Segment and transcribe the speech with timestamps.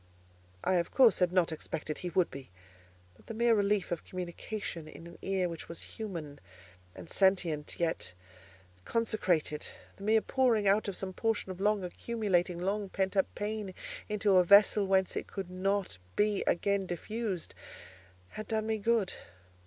[0.63, 2.49] Of course, I had not expected he would be;
[3.15, 6.39] but the mere relief of communication in an ear which was human
[6.95, 8.15] and sentient, yet
[8.83, 13.75] consecrated—the mere pouring out of some portion of long accumulating, long pent up pain
[14.09, 19.13] into a vessel whence it could not be again diffused—had done me good.